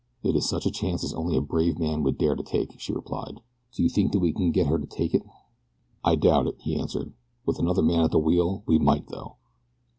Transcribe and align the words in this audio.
"It 0.23 0.35
is 0.35 0.49
such 0.49 0.65
a 0.65 0.71
chance 0.71 1.03
as 1.03 1.13
only 1.13 1.37
a 1.37 1.41
brave 1.41 1.77
man 1.77 2.01
would 2.01 2.17
dare 2.17 2.33
to 2.35 2.41
take," 2.41 2.79
she 2.79 2.91
replied. 2.91 3.39
"Do 3.71 3.83
you 3.83 3.87
think 3.89 4.11
that 4.13 4.19
we 4.19 4.33
can 4.33 4.51
get 4.51 4.65
her 4.65 4.79
to 4.79 4.87
take 4.87 5.13
it?" 5.13 5.21
"I 6.03 6.15
doubt 6.15 6.47
it," 6.47 6.55
he 6.59 6.75
answered. 6.75 7.13
"With 7.45 7.59
another 7.59 7.83
man 7.83 8.05
at 8.05 8.09
the 8.09 8.17
wheel 8.17 8.63
we 8.65 8.79
might, 8.79 9.09
though." 9.09 9.35